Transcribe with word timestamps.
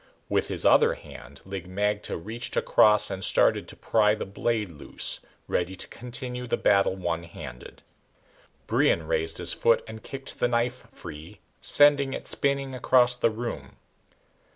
With 0.29 0.47
his 0.47 0.65
other 0.65 0.95
hand 0.95 1.41
Lig 1.45 1.67
magte 1.67 2.15
reached 2.25 2.57
across 2.57 3.11
and 3.11 3.23
started 3.23 3.67
to 3.67 3.75
pry 3.75 4.15
the 4.15 4.25
blade 4.25 4.69
loose, 4.69 5.19
ready 5.47 5.75
to 5.75 5.87
continue 5.89 6.47
the 6.47 6.57
battle 6.57 6.95
one 6.95 7.21
handed. 7.21 7.83
Brion 8.65 9.05
raised 9.05 9.37
his 9.37 9.53
foot 9.53 9.83
and 9.87 10.01
kicked 10.01 10.39
the 10.39 10.47
knife 10.47 10.87
free, 10.91 11.39
sending 11.61 12.13
it 12.13 12.25
spinning 12.25 12.73
across 12.73 13.15
the 13.15 13.29
room. 13.29 13.75